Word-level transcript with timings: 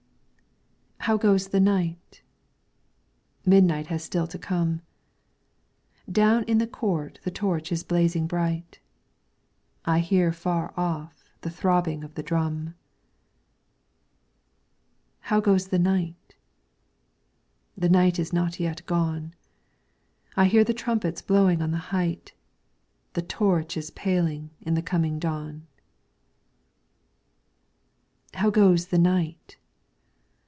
How 1.05 1.17
goes 1.17 1.47
the 1.47 1.59
night? 1.59 2.21
Midnight 3.43 3.87
has 3.87 4.03
still 4.03 4.27
to 4.27 4.37
come, 4.37 4.81
Down 6.09 6.43
in 6.43 6.59
the 6.59 6.67
court 6.67 7.17
the 7.23 7.31
torch 7.31 7.71
is 7.71 7.83
blazing 7.83 8.27
bright; 8.27 8.79
I 9.83 9.97
hear 9.97 10.31
far 10.31 10.75
off 10.77 11.27
the 11.41 11.49
throbbing 11.49 12.03
of 12.03 12.13
the 12.13 12.21
drum. 12.21 12.75
How 15.21 15.39
goes 15.41 15.69
the 15.69 15.79
night? 15.79 16.35
The 17.75 17.89
night 17.89 18.19
is 18.19 18.31
not 18.31 18.59
yet 18.59 18.85
gone. 18.85 19.33
I 20.37 20.45
hear 20.45 20.63
the 20.63 20.71
trumpets 20.71 21.23
blowing 21.23 21.63
on 21.63 21.71
the 21.71 21.79
height; 21.89 22.33
The 23.13 23.23
torch 23.23 23.75
is 23.75 23.89
paling 23.89 24.51
in 24.61 24.75
the 24.75 24.83
coming 24.83 25.17
dawn. 25.17 25.65
How 28.35 28.51
goes 28.51 28.89
the 28.89 28.99
night 28.99 29.57